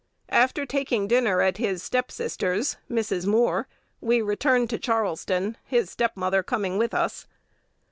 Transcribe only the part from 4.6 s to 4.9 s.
to